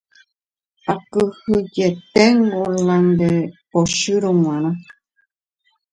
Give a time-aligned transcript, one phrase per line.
[0.93, 3.31] akyhyjeténgo la nde
[3.71, 4.71] pochýramo g̃uarã